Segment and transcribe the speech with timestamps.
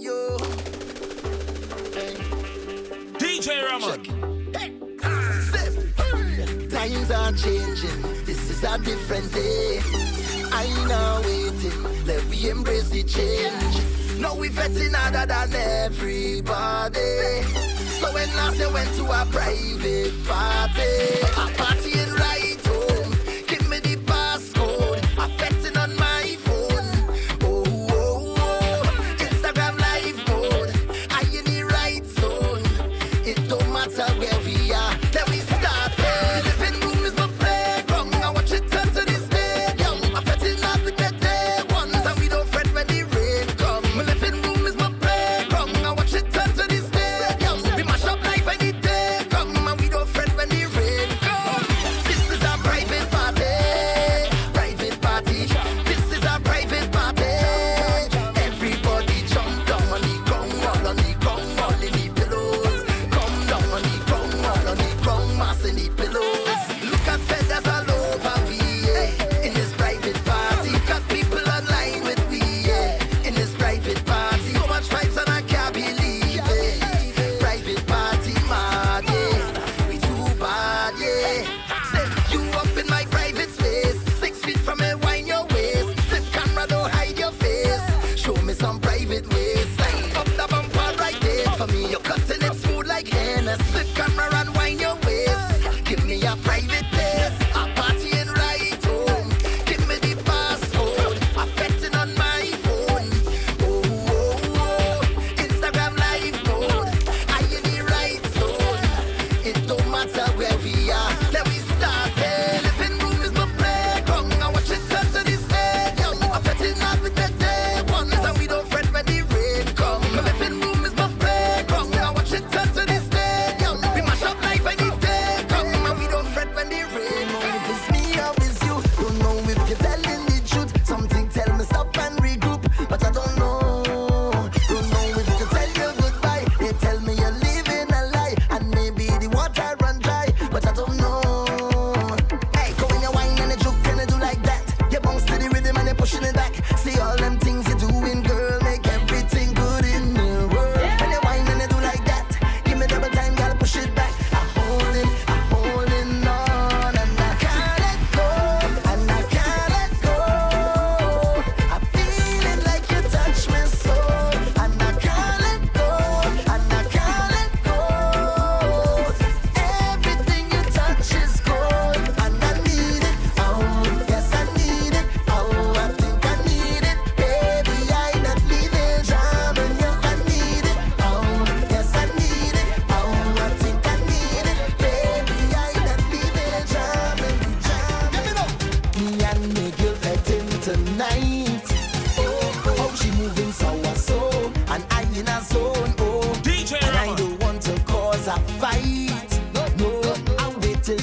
[0.00, 0.36] you.
[3.18, 4.04] DJ Ramon.
[4.54, 4.78] Hey.
[6.68, 8.02] Times are changing.
[8.24, 9.80] This is a different day.
[10.52, 12.06] I now waiting.
[12.06, 14.20] Let me embrace the change.
[14.20, 17.42] Now we vetting other than everybody.
[18.00, 21.37] So when I say went to a private party.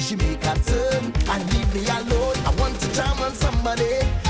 [0.06, 2.36] She make a turn and leave me alone.
[2.46, 4.25] I want to jam on somebody.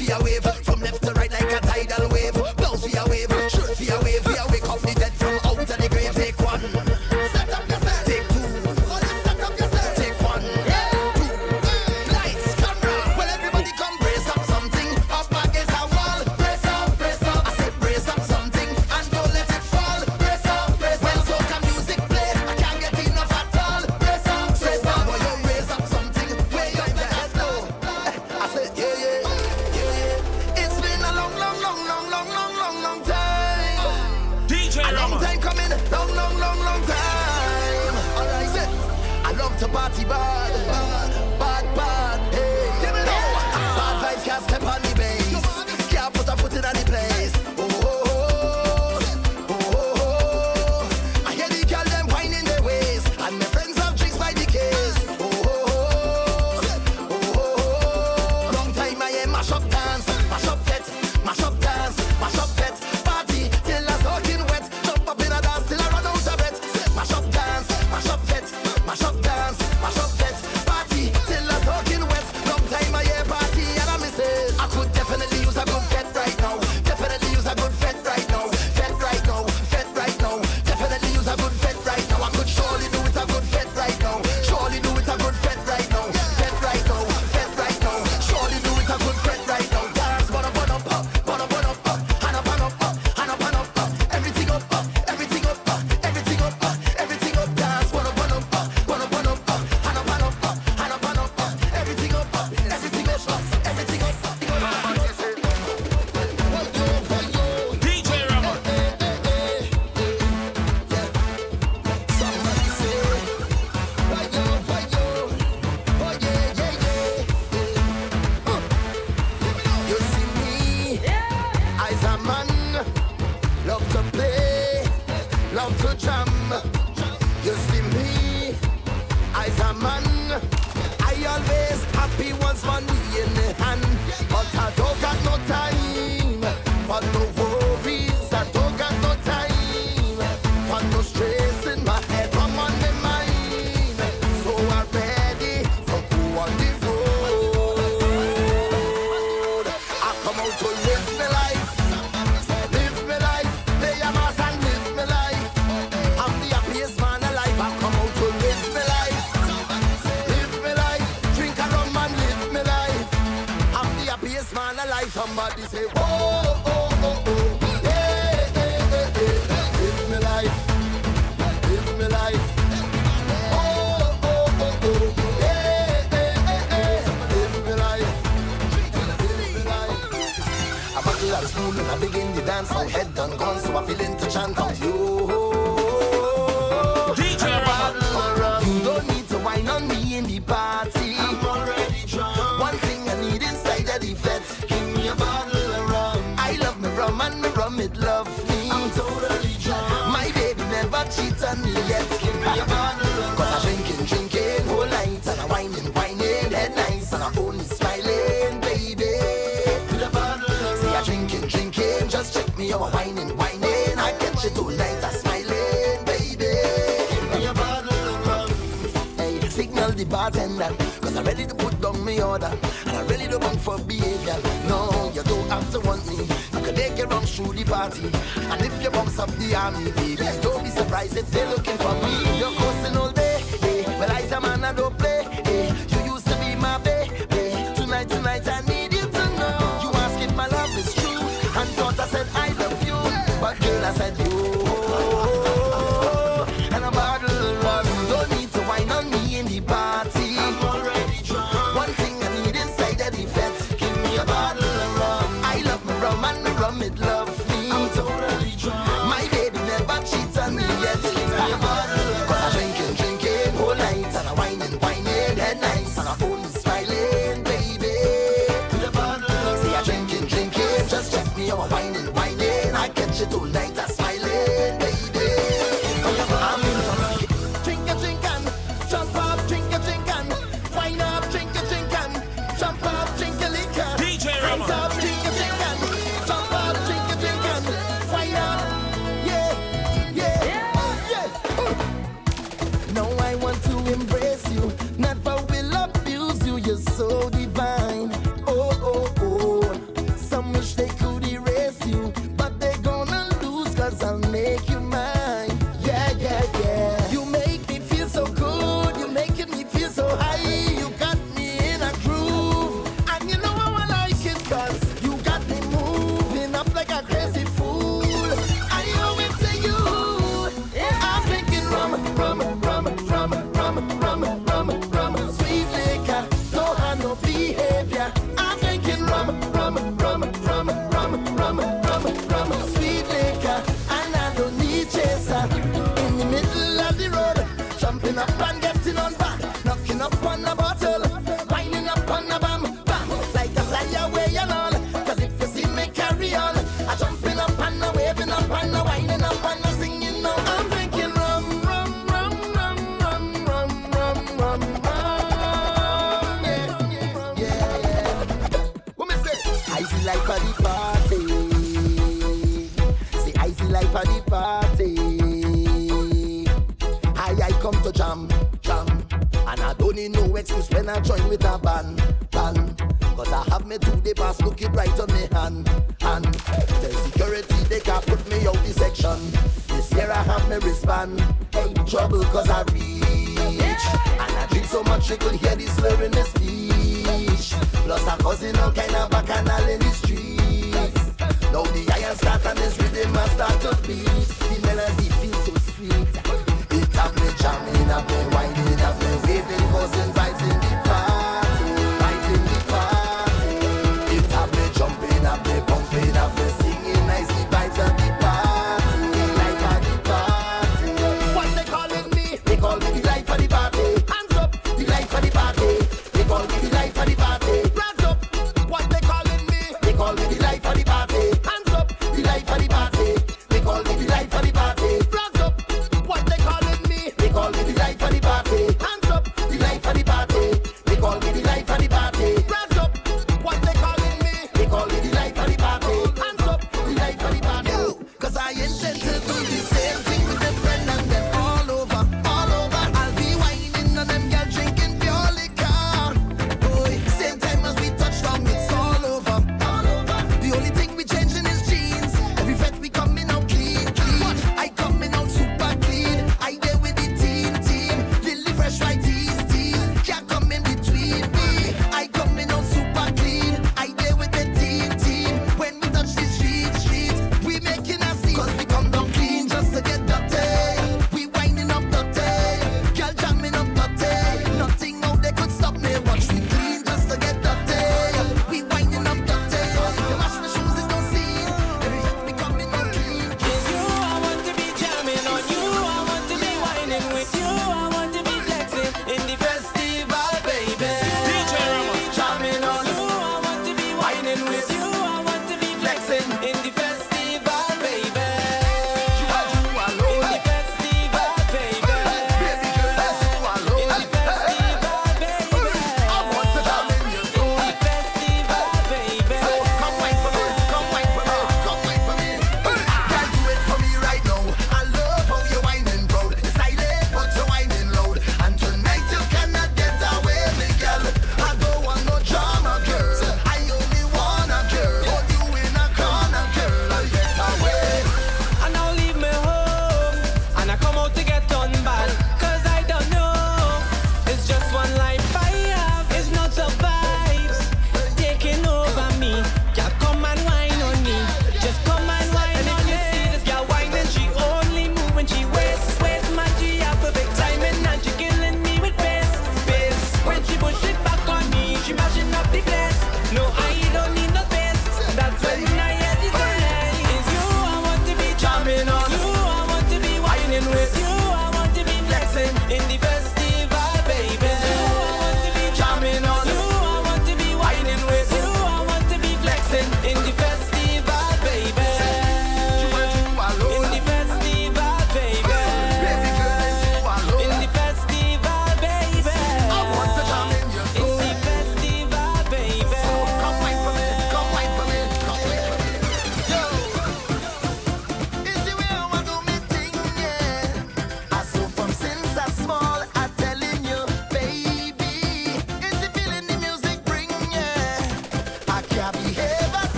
[0.00, 0.47] Rock for wave,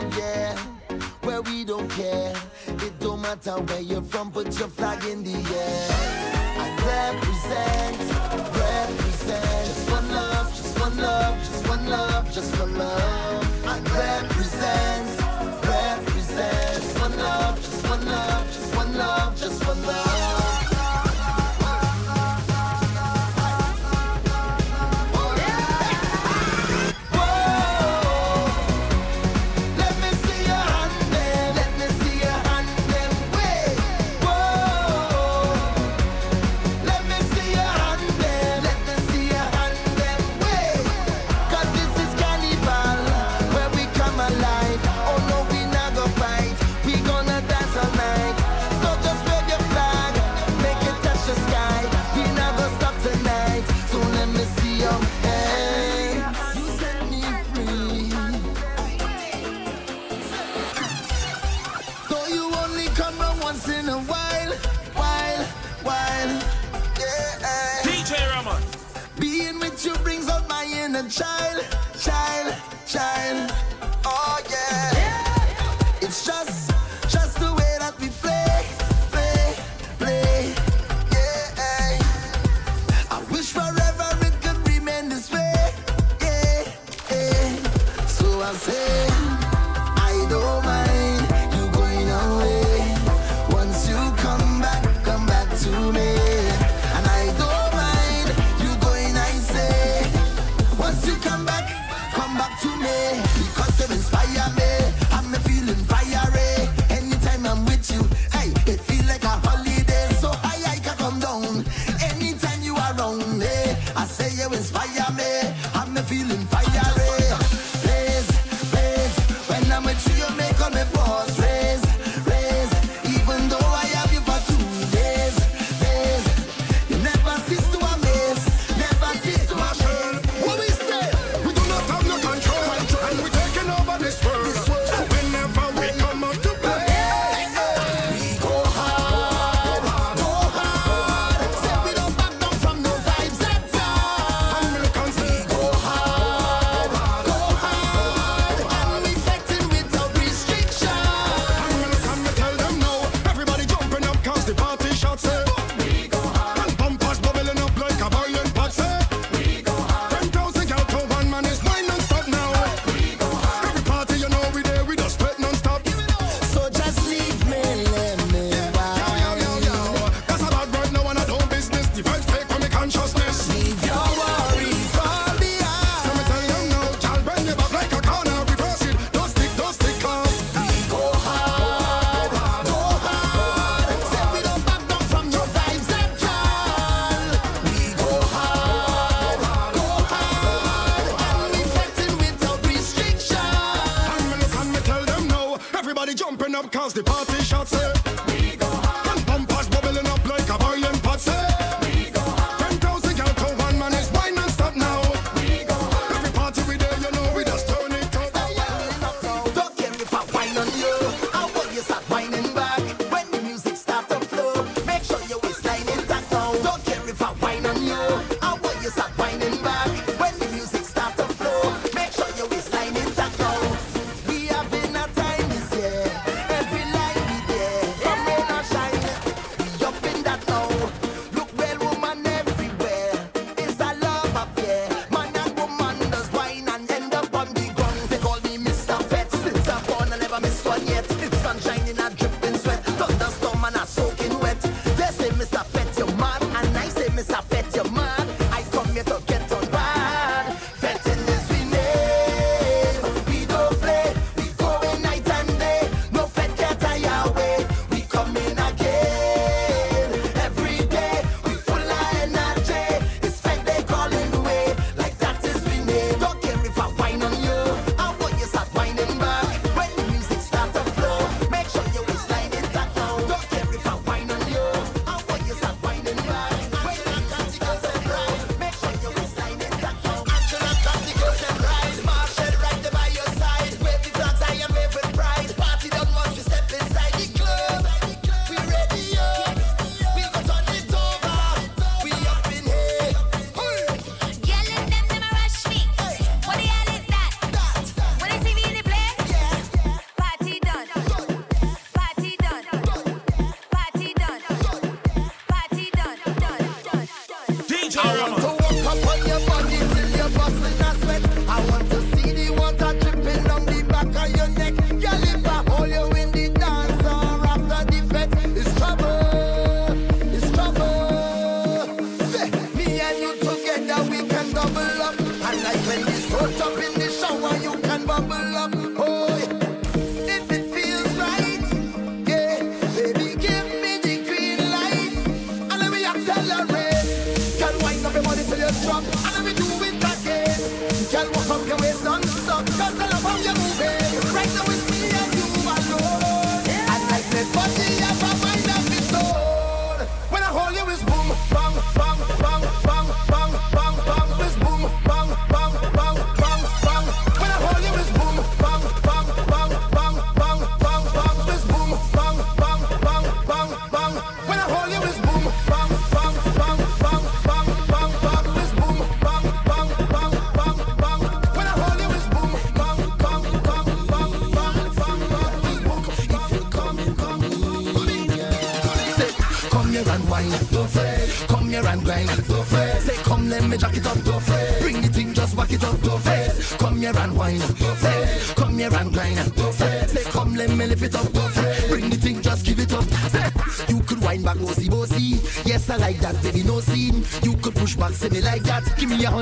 [0.00, 0.56] yeah.
[1.22, 2.32] Where we don't care.
[2.66, 4.91] It don't matter where you're from, but you're fly.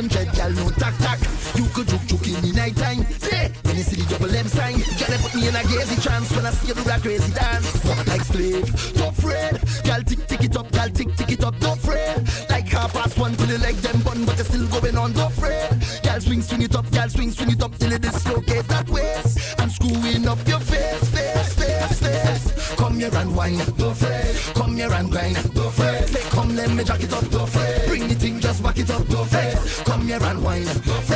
[0.00, 1.20] hundred, y'all know tack tack.
[1.56, 3.04] You could juke juke in the night time.
[3.28, 6.32] Yeah, when you see the double M sign, y'all put me in a crazy trance
[6.34, 7.68] when I see you do that crazy dance.
[7.84, 11.58] Walk like slave, don't fret, Y'all tick tick it up, y'all tick tick it up,
[11.60, 12.16] don't fret,
[12.48, 15.32] Like half past one till the leg them bun, but you still going on, don't
[15.32, 15.68] fret,
[16.04, 16.86] Y'all swing swing it up,
[30.10, 31.09] here and wine.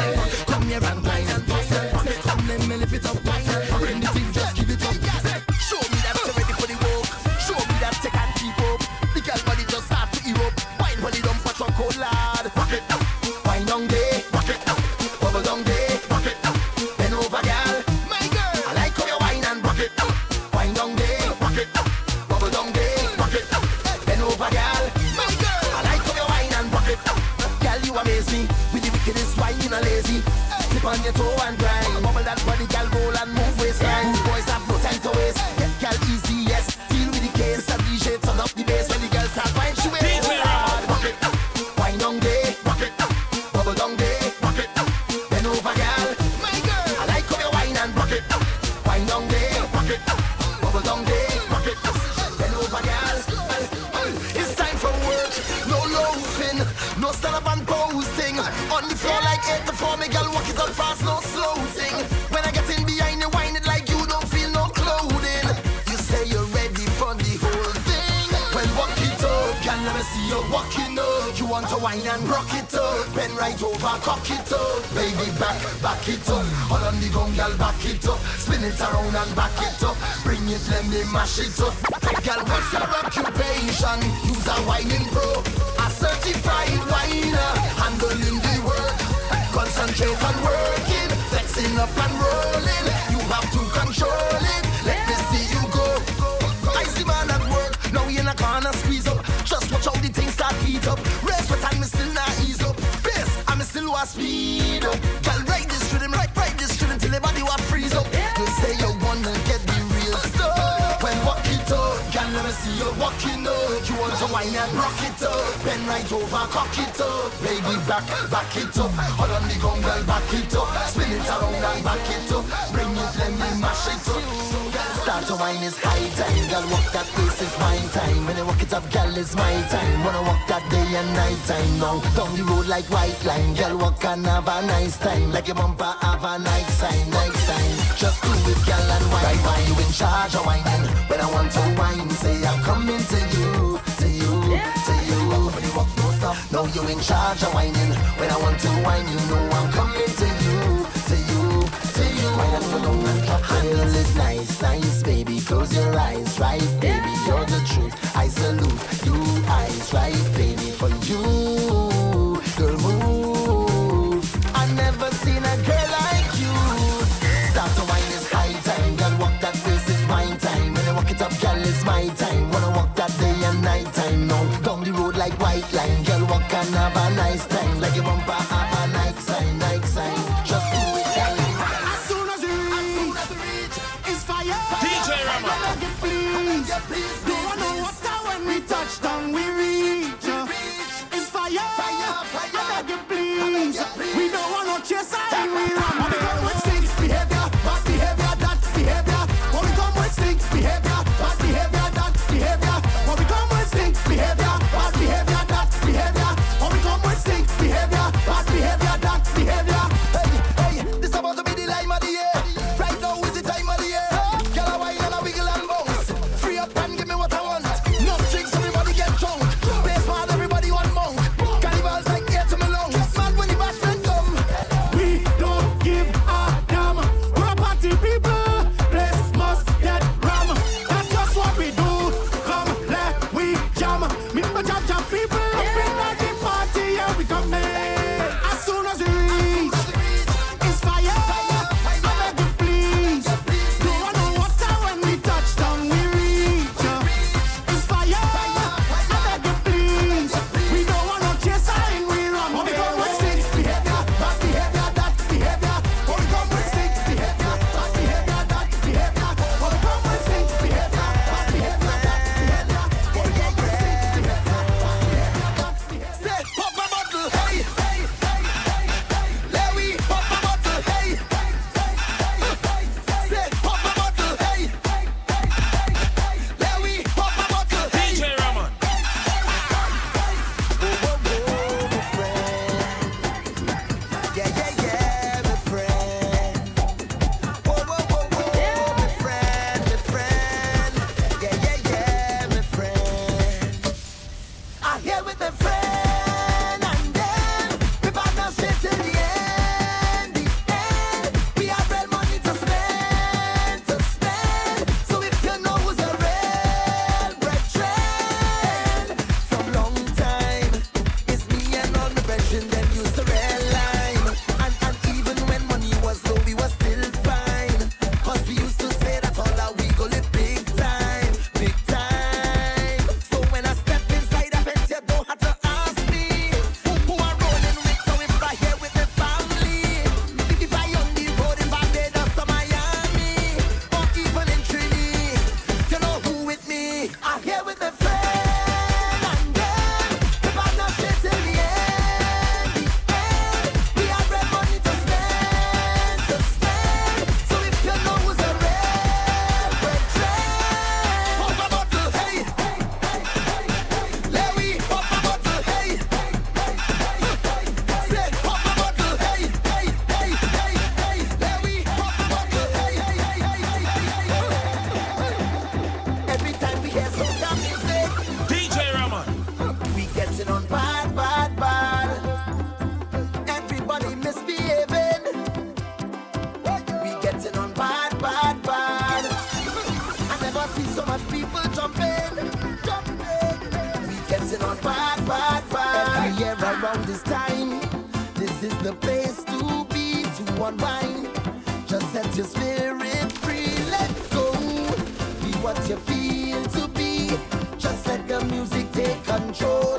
[395.64, 397.30] what you feel to be.
[397.78, 399.93] Just let the music take control.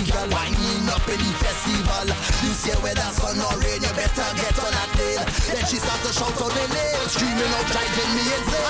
[0.00, 2.08] girl Winding up in the festival.
[2.40, 5.24] This year, whether sun or rain You better get on that nail.
[5.52, 8.61] Then she starts to shout on the nail Screaming out, driving me insane.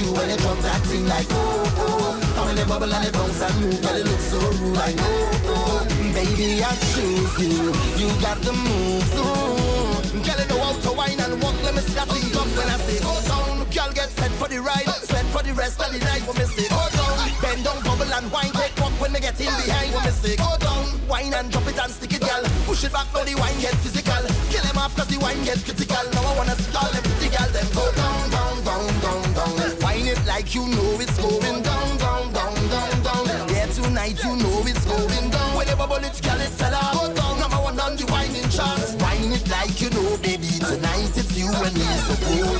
[0.00, 2.36] you when it drop that thing like oh oh.
[2.38, 4.94] And when they bubble and they bounce and move, girl it looks so rude like
[4.98, 5.86] oh oh.
[6.14, 9.12] Baby I choose you, you got the moves.
[9.18, 10.22] Ooh.
[10.22, 12.68] Girl you know how to wine and walk, let me see that thing up when
[12.70, 13.66] I say go down.
[13.70, 16.46] Girl get set for the ride, set for the rest of the night when me
[16.46, 17.16] say go down.
[17.42, 20.36] Bend down, bubble and wine, take walk when me get in behind when me say
[20.36, 20.86] go down.
[21.08, 22.44] Wine and drop it and stick it, girl.
[22.66, 24.22] Push it back now the wine get physical.
[24.50, 25.77] Kill him after the wine get critical.
[30.58, 33.48] you know it's going down, down, down, down, down.
[33.48, 35.54] Yeah, tonight you know it's going down.
[35.54, 36.94] Whatever bullets, girl, it's sell out.
[36.94, 38.94] Go down, number one on the whining charts.
[39.02, 40.50] Whine it like you know, baby.
[40.58, 42.57] Tonight it's you and me, so cool.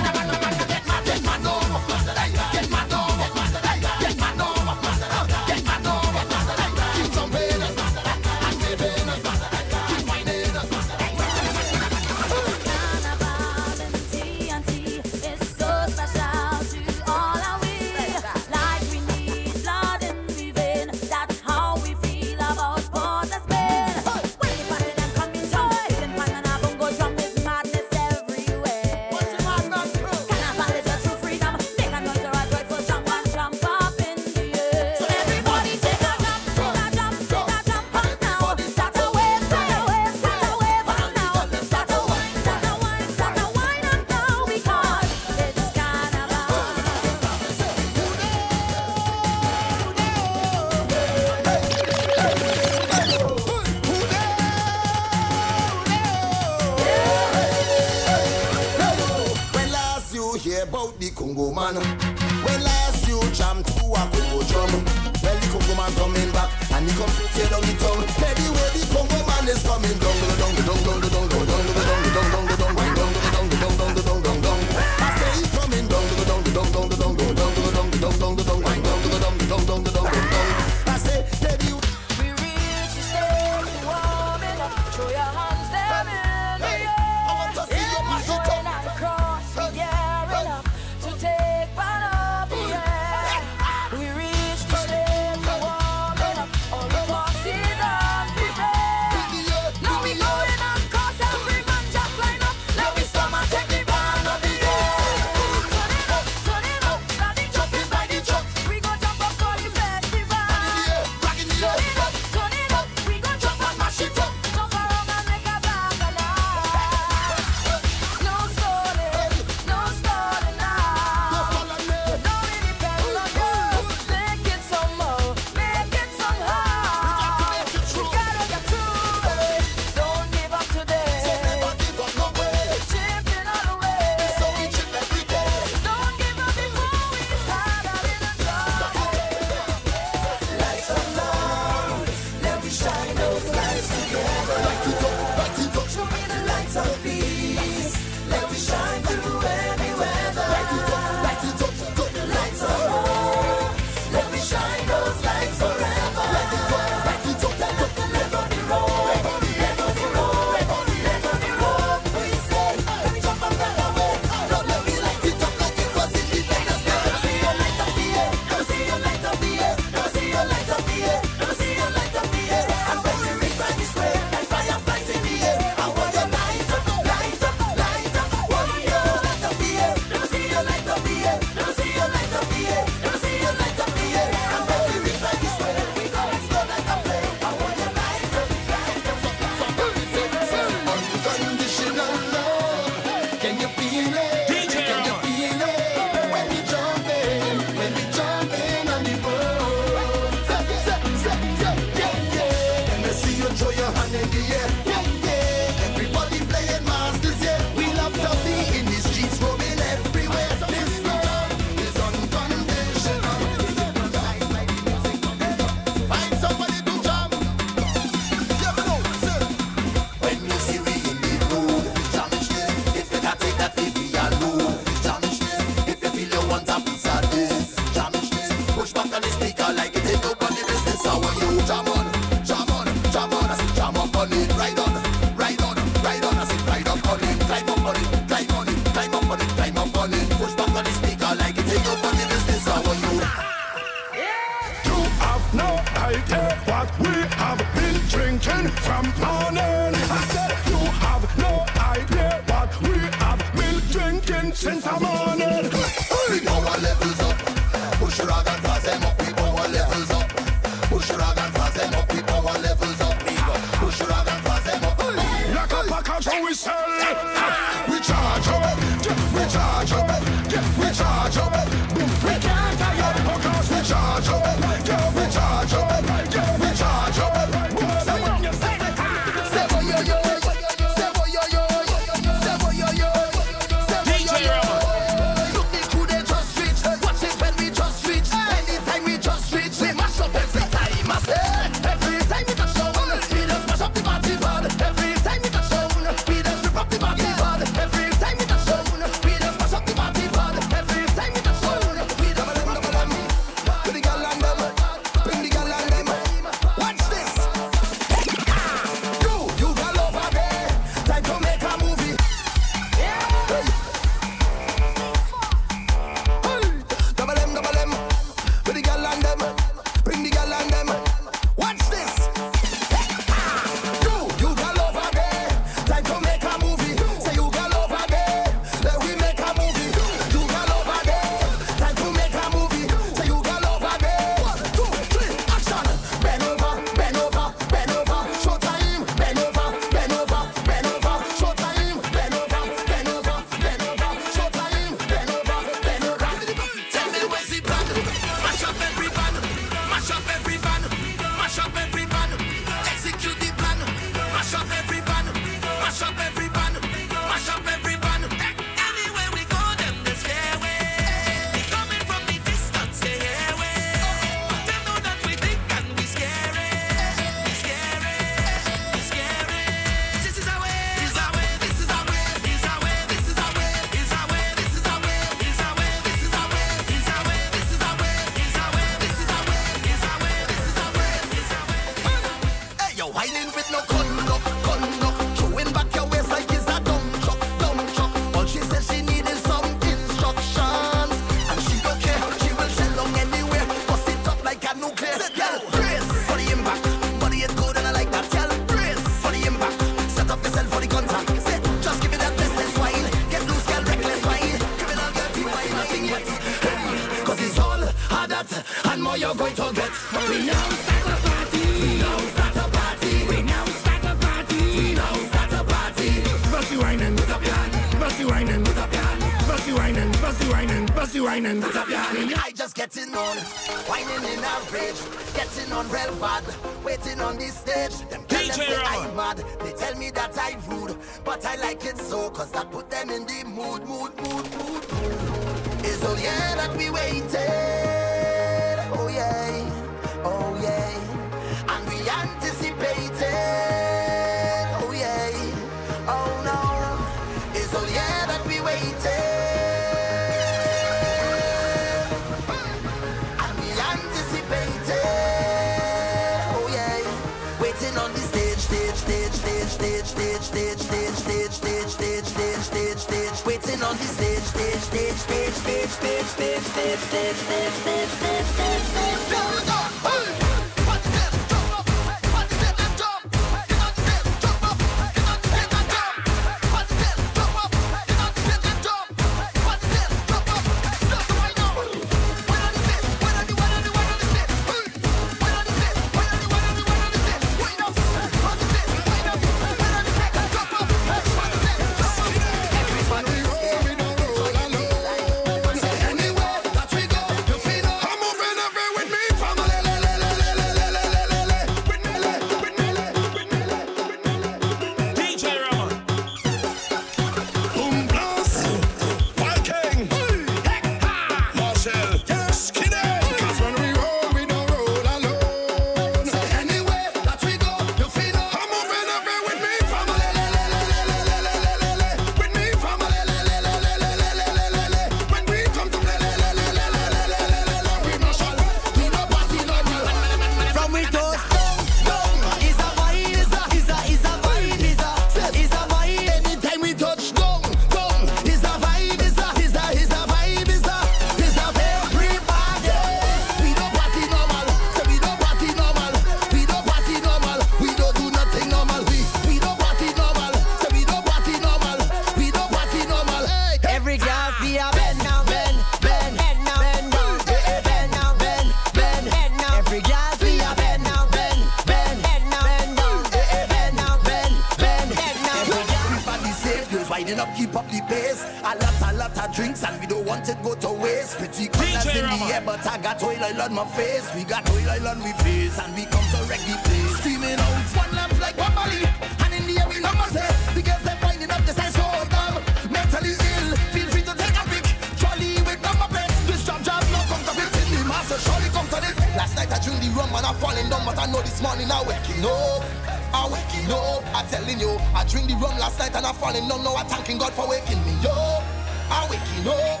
[568.40, 568.64] waste.
[568.64, 571.38] A lot, a lot of drinks, and we don't want it go to waste.
[571.38, 572.46] Pretty colors in Rama.
[572.46, 574.28] the air, but I got oil oil on my face.
[574.34, 577.18] We got oil oil on we face, and we come to wreck the place.
[577.18, 579.04] Screaming out, one lamp like one body,
[579.44, 582.62] and in the air we number say, because they're winding up the size so dumb,
[582.90, 583.68] mentally ill.
[583.92, 584.84] Feel free to take a pic,
[585.18, 586.40] trolley with number plates.
[586.46, 589.16] This job job no come to fit in the master, surely come to this.
[589.36, 591.90] Last night I dreamed the rum and I'm falling down, but I know this morning
[591.90, 593.19] I waking up.
[593.32, 596.66] I'm waking no, I'm telling you, I drink the rum last night and I'm falling
[596.68, 596.82] numb.
[596.82, 598.62] No, I'm thanking God for waking me up.
[599.10, 600.00] I'm waking up.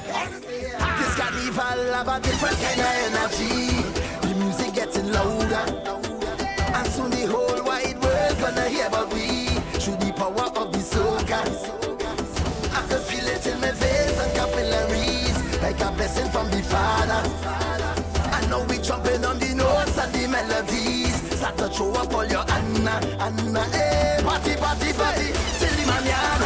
[0.98, 3.82] This carnival have a different kind of energy.
[4.22, 5.66] The music getting louder,
[6.74, 9.46] and soon the whole wide world gonna hear about we
[9.78, 11.40] through the power of the soca.
[12.72, 17.22] I can feel it in my veins and capillaries like a blessing from the Father.
[18.32, 21.09] I know we jumping on the notes and the melody.
[21.40, 24.22] Cause I touch you up all your Anna, Anna, eh.
[24.22, 26.39] Party, party, party, silly man, yeah.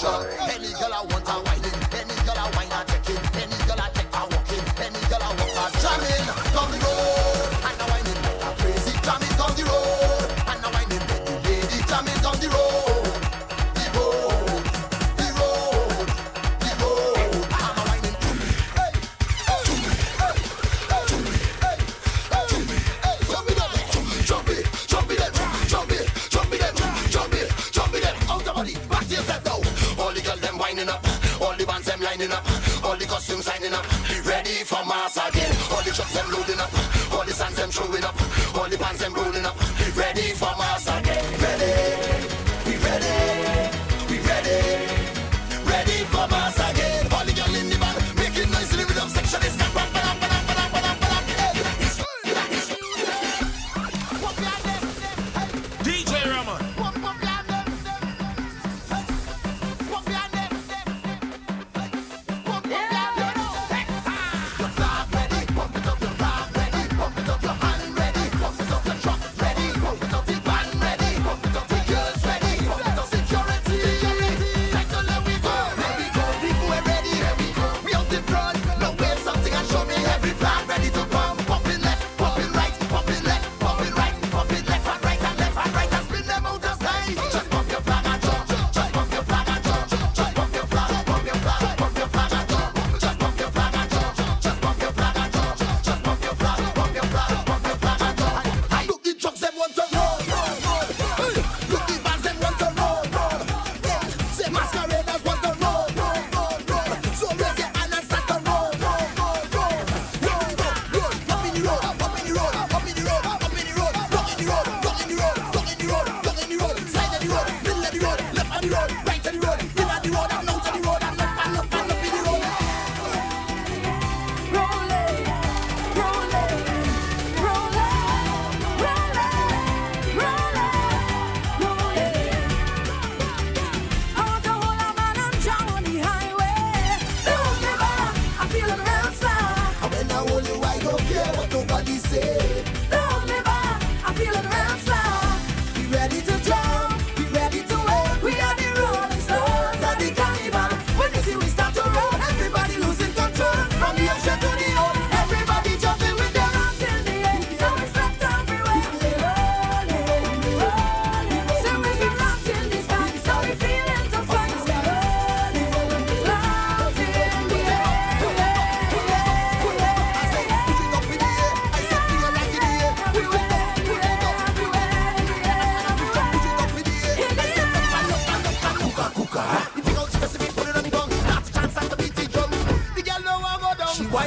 [0.00, 1.57] Any girl I want, I want.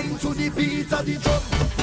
[0.02, 1.81] 清楚的必糙的虫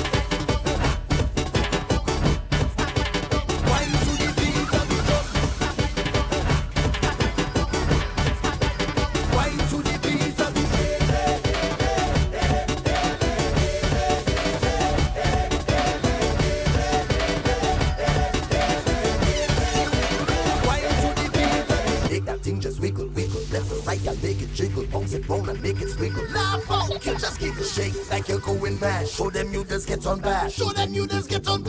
[30.08, 30.52] on bad.
[30.52, 31.67] Show them you just get on bad.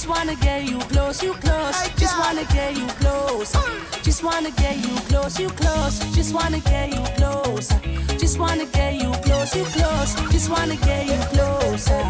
[0.00, 1.76] Just wanna get you close, you close.
[1.98, 3.52] Just wanna get you close.
[4.02, 5.98] Just wanna get you close, you close.
[6.14, 7.68] Just wanna get you close.
[8.18, 10.14] Just wanna get you close, you close.
[10.32, 12.02] Just wanna get you closer.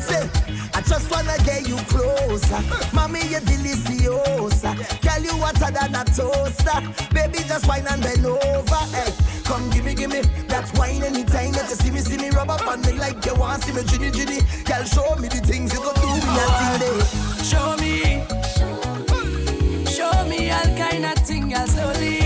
[0.00, 0.30] Say,
[0.72, 2.62] I just wanna get you closer.
[2.94, 4.72] Mommy, you're deliciosa.
[5.02, 6.80] Girl, you hotter than a toaster.
[7.12, 8.74] Baby, just wine and bend over.
[8.96, 9.29] Hey.
[9.50, 10.20] Come gimme, gimme.
[10.46, 13.34] that wine anytime that you see me, see me rub up on me like you
[13.34, 14.64] want see me jitty jitty.
[14.64, 17.00] Girl, show me the things you gon' do me a day.
[17.42, 18.22] Show me,
[19.90, 22.19] show me all kind of things, girl, slowly.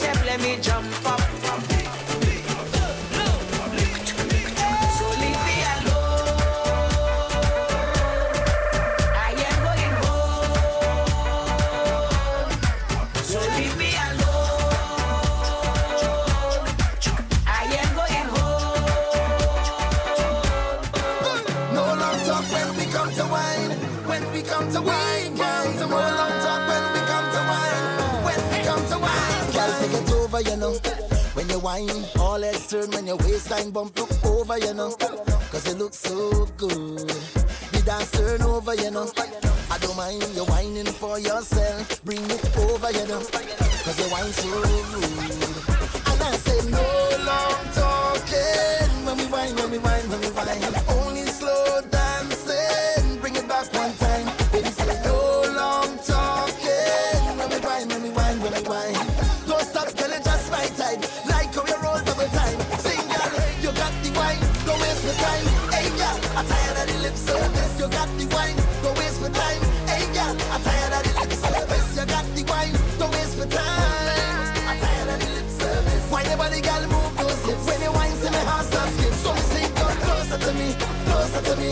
[0.00, 0.89] step, let me jump.
[31.50, 32.04] you whine.
[32.18, 34.90] All heads turn when your waistline bump look over, you know.
[35.50, 37.08] Cause you look so good.
[37.72, 39.10] The dance turn over, you know.
[39.70, 42.02] I don't mind you whining for yourself.
[42.04, 43.20] Bring it over, you know.
[43.84, 44.62] Cause you whine so
[44.92, 45.10] good.
[46.10, 46.86] And I say no
[47.30, 49.04] long talking.
[49.06, 50.74] When we whine, when we whine, when we whine.
[50.88, 51.99] Only slow down.
[67.26, 67.72] service.
[67.78, 69.62] You got the wine, don't waste my time.
[69.90, 71.30] Hey girl, I'm tired of the lip.
[71.96, 74.68] You got the wine, don't waste my time.
[74.68, 75.44] I'm tired of the lip.
[76.10, 77.64] Why nobody girl move those hips?
[77.66, 79.14] When you wine, see my heart start skip.
[79.24, 79.30] So
[79.80, 80.68] come closer to me,
[81.06, 81.70] closer to me.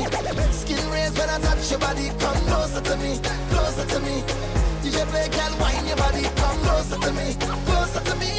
[0.52, 2.06] Skin raise when I touch your body.
[2.18, 3.12] Come closer to me,
[3.50, 4.22] closer to me.
[4.82, 6.24] DJ play, girl, wine your body.
[6.36, 7.34] Come closer to me,
[7.66, 8.32] closer to me.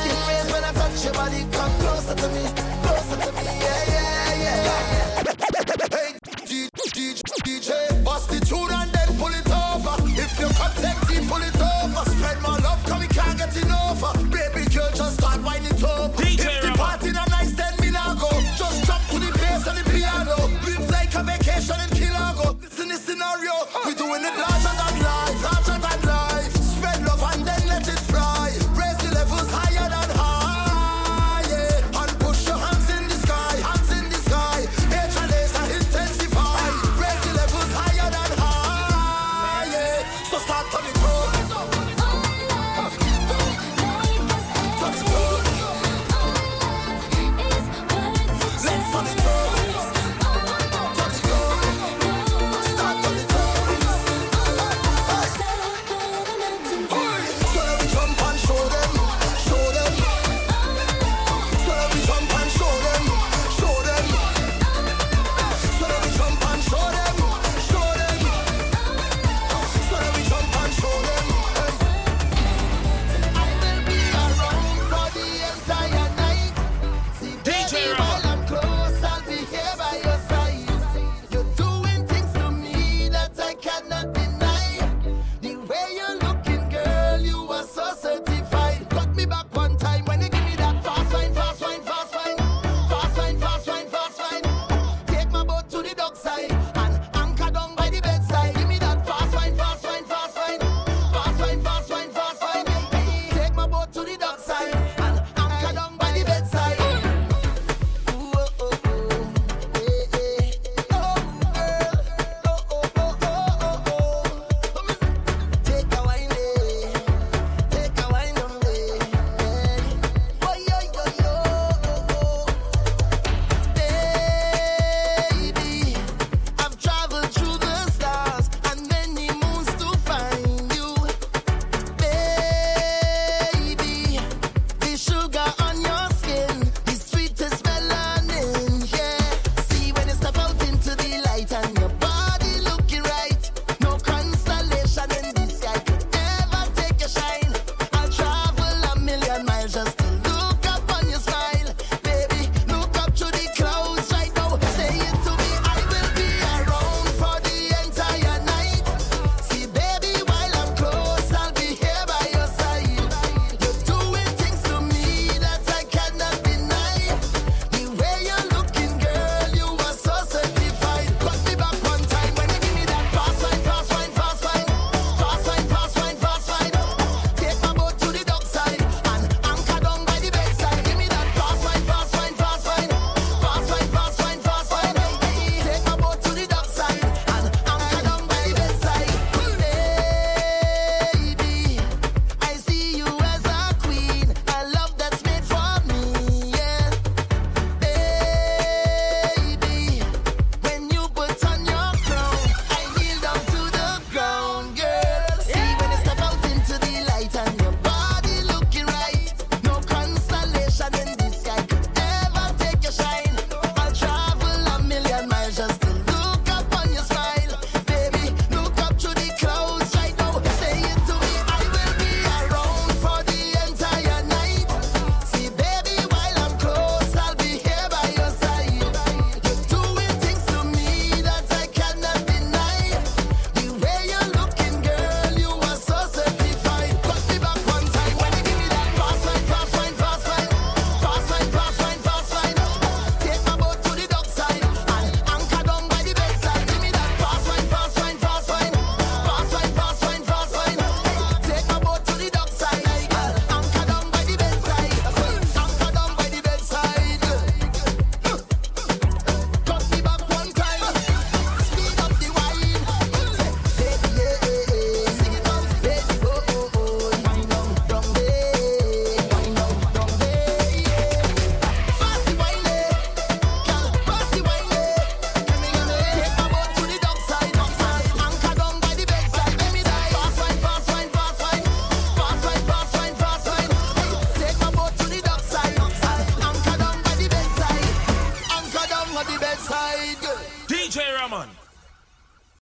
[0.00, 1.40] Skin raise when I touch your body.
[1.52, 2.67] Come closer to me.
[15.84, 16.27] over.